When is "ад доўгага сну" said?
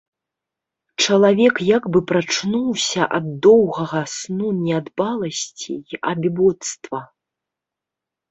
3.17-4.49